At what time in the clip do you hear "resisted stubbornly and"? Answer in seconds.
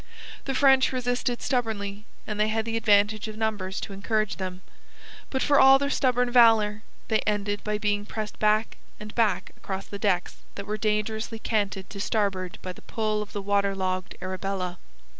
0.91-2.39